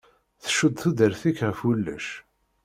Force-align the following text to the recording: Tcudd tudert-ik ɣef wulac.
Tcudd 0.43 0.75
tudert-ik 0.81 1.39
ɣef 1.47 1.59
wulac. 1.65 2.07